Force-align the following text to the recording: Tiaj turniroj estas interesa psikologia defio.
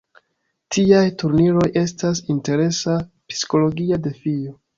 Tiaj 0.77 1.03
turniroj 1.23 1.65
estas 1.81 2.23
interesa 2.37 2.97
psikologia 3.35 4.03
defio. 4.09 4.57